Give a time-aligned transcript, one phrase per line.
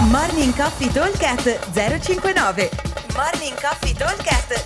[0.00, 2.70] Morning Coffee Talkcast 059
[3.16, 4.64] Morning Coffee Talkcast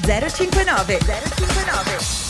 [0.00, 2.22] 059 059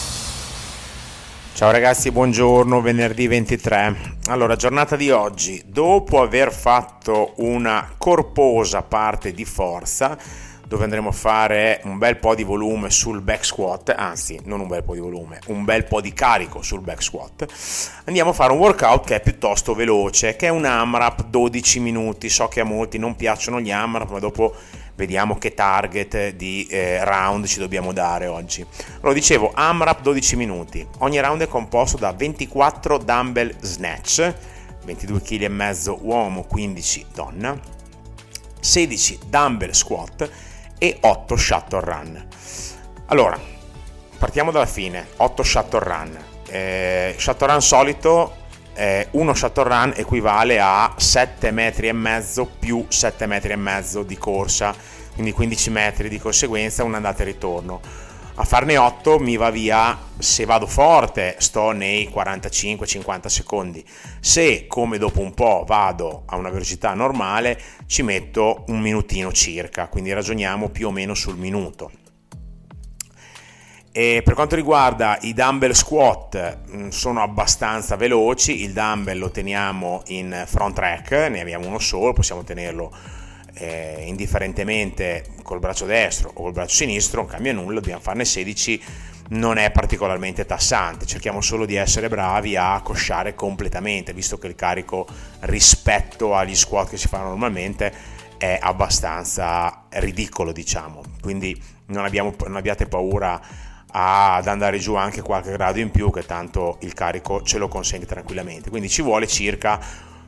[1.54, 4.16] Ciao ragazzi, buongiorno, venerdì 23.
[4.26, 10.18] Allora, giornata di oggi, dopo aver fatto una corposa parte di forza,
[10.66, 14.68] dove andremo a fare un bel po' di volume sul back squat, anzi non un
[14.68, 17.46] bel po' di volume, un bel po' di carico sul back squat,
[18.04, 22.28] andiamo a fare un workout che è piuttosto veloce, che è un AMRAP 12 minuti,
[22.28, 24.54] so che a molti non piacciono gli AMRAP, ma dopo
[24.96, 28.64] vediamo che target di eh, round ci dobbiamo dare oggi.
[29.00, 34.34] Lo dicevo, AMRAP 12 minuti, ogni round è composto da 24 dumbbell snatch,
[34.84, 37.58] 22 kg e mezzo uomo, 15 donna,
[38.60, 42.26] 16 dumbbell squat e 8 shuttle run.
[43.06, 43.38] Allora,
[44.18, 46.18] partiamo dalla fine, 8 shuttle run.
[46.48, 48.34] Eh, run solito,
[48.74, 54.18] eh, uno run equivale a 7 metri e mezzo più 7 metri e mezzo di
[54.18, 54.74] corsa,
[55.14, 57.80] quindi 15 metri di conseguenza un'andata e ritorno.
[58.36, 63.84] A farne 8 mi va via, se vado forte sto nei 45-50 secondi,
[64.18, 69.86] se come dopo un po' vado a una velocità normale ci metto un minutino circa,
[69.86, 71.92] quindi ragioniamo più o meno sul minuto.
[73.92, 78.62] E per quanto riguarda i dumbbell squat, mm, sono abbastanza veloci.
[78.62, 82.92] Il dumbbell lo teniamo in front rack, ne abbiamo uno solo, possiamo tenerlo
[83.54, 88.82] eh, indifferentemente col braccio destro o col braccio sinistro, non cambia nulla, dobbiamo farne 16,
[89.30, 94.54] non è particolarmente tassante, cerchiamo solo di essere bravi a cosciare completamente, visto che il
[94.54, 95.06] carico
[95.40, 97.92] rispetto agli squat che si fanno normalmente
[98.36, 103.40] è abbastanza ridicolo, diciamo, quindi non, abbiamo, non abbiate paura
[103.96, 108.06] ad andare giù anche qualche grado in più che tanto il carico ce lo consente
[108.06, 108.68] tranquillamente.
[108.68, 109.80] Quindi ci vuole circa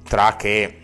[0.04, 0.78] tra che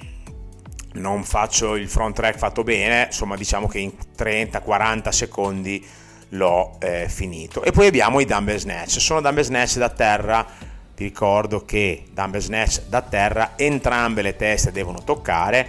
[0.94, 5.86] non faccio il front track fatto bene, insomma diciamo che in 30-40 secondi
[6.30, 7.62] l'ho eh, finito.
[7.62, 10.46] E poi abbiamo i dumbbell snatch, sono dumbbell snatch da terra,
[10.94, 15.66] ti ricordo che dumbbell snatch da terra entrambe le teste devono toccare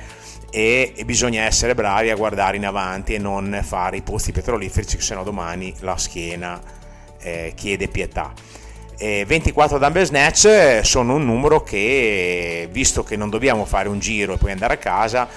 [0.51, 4.99] e, e bisogna essere bravi a guardare in avanti e non fare i posti petroliferici,
[4.99, 6.61] se no domani la schiena
[7.19, 8.31] eh, chiede pietà.
[8.97, 14.37] 24 dumbbell snatch sono un numero che, visto che non dobbiamo fare un giro e
[14.37, 15.27] poi andare a casa,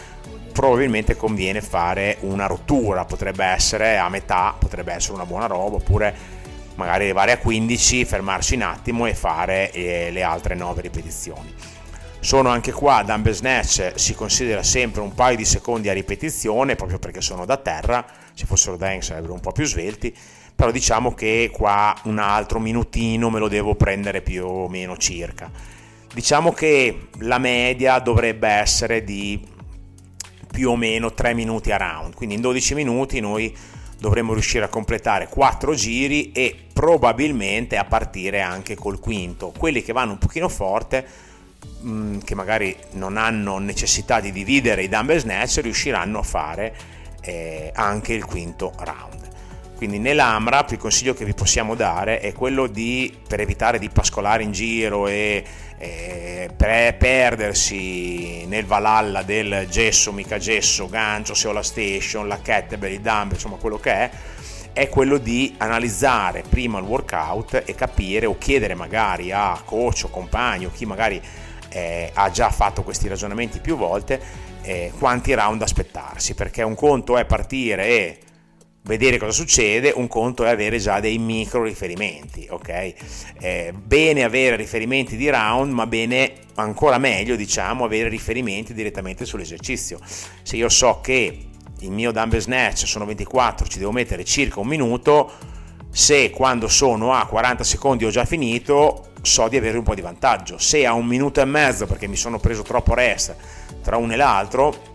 [0.52, 6.14] probabilmente conviene fare una rottura, potrebbe essere a metà, potrebbe essere una buona roba, oppure
[6.76, 11.54] magari arrivare a 15, fermarsi un attimo e fare eh, le altre 9 ripetizioni.
[12.20, 16.98] Sono anche qua dumbbell snatch, si considera sempre un paio di secondi a ripetizione, proprio
[16.98, 20.14] perché sono da terra, se fossero da sarebbero un po' più svelti,
[20.56, 25.50] però diciamo che qua un altro minutino me lo devo prendere più o meno circa.
[26.12, 29.38] Diciamo che la media dovrebbe essere di
[30.50, 33.54] più o meno 3 minuti a round, quindi in 12 minuti noi
[33.98, 39.52] dovremmo riuscire a completare 4 giri e probabilmente a partire anche col quinto.
[39.56, 41.06] Quelli che vanno un pochino forte,
[41.84, 46.74] mm, che magari non hanno necessità di dividere i dumbbell snatch, riusciranno a fare
[47.20, 49.25] eh, anche il quinto round.
[49.76, 54.42] Quindi nell'AMRAP il consiglio che vi possiamo dare è quello di, per evitare di pascolare
[54.42, 55.44] in giro e,
[55.76, 62.40] e per perdersi nel valalla del gesso, mica gesso, gancio, se ho la station, la
[62.40, 64.10] kettlebell, il dumbbell, insomma quello che è,
[64.72, 70.08] è quello di analizzare prima il workout e capire o chiedere magari a coach o
[70.08, 71.20] compagno, chi magari
[71.68, 74.18] eh, ha già fatto questi ragionamenti più volte,
[74.62, 78.18] eh, quanti round aspettarsi, perché un conto è partire e
[78.86, 82.94] vedere cosa succede, un conto è avere già dei micro riferimenti, ok?
[83.40, 89.98] Eh, bene avere riferimenti di round, ma bene ancora meglio, diciamo, avere riferimenti direttamente sull'esercizio.
[90.42, 91.46] Se io so che
[91.80, 95.32] il mio dumbbell snatch sono 24, ci devo mettere circa un minuto,
[95.90, 100.00] se quando sono a 40 secondi ho già finito, so di avere un po' di
[100.00, 100.58] vantaggio.
[100.58, 103.34] Se a un minuto e mezzo, perché mi sono preso troppo rest
[103.82, 104.94] tra uno e l'altro,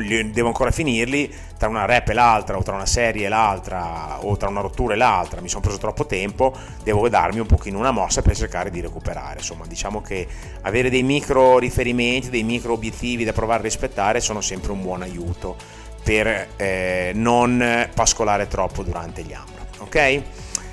[0.00, 4.36] devo ancora finirli tra una rep e l'altra o tra una serie e l'altra o
[4.36, 5.40] tra una rottura e l'altra.
[5.40, 9.38] Mi sono preso troppo tempo devo darmi un pochino una mossa per cercare di recuperare.
[9.38, 10.26] Insomma diciamo che
[10.62, 15.02] avere dei micro riferimenti dei micro obiettivi da provare a rispettare sono sempre un buon
[15.02, 15.56] aiuto
[16.02, 20.22] per eh, non pascolare troppo durante gli AMRAP ok?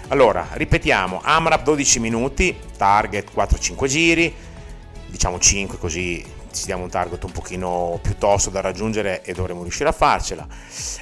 [0.09, 4.33] Allora ripetiamo AMRAP 12 minuti target 4-5 giri
[5.07, 6.23] diciamo 5 così
[6.55, 10.47] ci diamo un target un pochino più tosto da raggiungere e dovremo riuscire a farcela.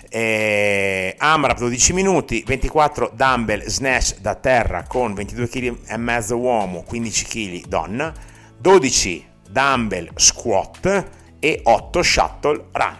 [0.10, 6.84] Eh, AMRAP 12 minuti, 24 dumbbell snatch da terra con 22 kg e mezzo uomo,
[6.84, 8.14] 15 kg donna,
[8.58, 11.06] 12 dumbbell squat
[11.40, 12.98] e 8 shuttle run.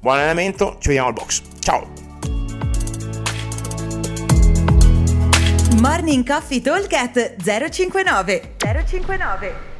[0.00, 1.42] Buon allenamento, ci vediamo al box.
[1.60, 1.86] Ciao!
[5.80, 6.88] Morning Coffee Talk
[7.36, 9.73] 059 059